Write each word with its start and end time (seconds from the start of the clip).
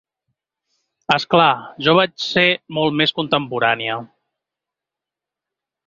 És 1.15 1.27
clar, 1.33 1.51
jo 1.89 1.95
vaig 2.01 2.15
ser 2.29 2.47
molt 2.79 2.99
més 3.03 3.17
contemporània. 3.21 4.01